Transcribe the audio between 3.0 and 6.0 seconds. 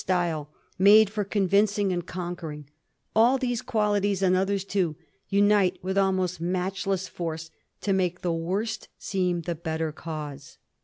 ^all these qualities, and others too, unite with